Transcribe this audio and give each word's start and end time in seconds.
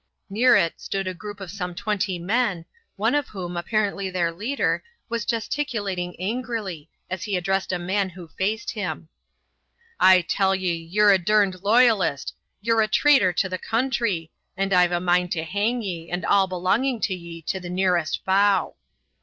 Near 0.31 0.55
it 0.55 0.81
stood 0.81 1.05
a 1.05 1.13
group 1.13 1.39
of 1.39 1.51
some 1.51 1.75
twenty 1.75 2.17
men, 2.17 2.65
one 2.95 3.13
of 3.13 3.27
whom, 3.27 3.55
apparently 3.55 4.09
their 4.09 4.31
leader, 4.31 4.83
was 5.09 5.25
gesticulating 5.25 6.19
angrily 6.19 6.89
as 7.07 7.21
he 7.25 7.37
addressed 7.37 7.71
a 7.71 7.77
man 7.77 8.09
who 8.09 8.27
stood 8.27 8.37
facing 8.39 8.81
him. 8.81 9.09
"I 9.99 10.21
tell 10.21 10.55
ye, 10.55 10.73
ye're 10.73 11.11
a 11.11 11.19
darned 11.19 11.57
royalist 11.63 12.33
ye're 12.61 12.81
a 12.81 12.87
traitor 12.87 13.31
to 13.31 13.47
the 13.47 13.59
country, 13.59 14.31
and 14.57 14.73
I've 14.73 14.91
a 14.91 14.99
mind 14.99 15.31
to 15.33 15.43
hang 15.43 15.83
ye 15.83 16.09
and 16.09 16.25
all 16.25 16.47
belonging 16.47 16.99
to 17.01 17.13
ye 17.13 17.43
to 17.43 17.59
the 17.59 17.69
nearest 17.69 18.25
bough." 18.25 18.73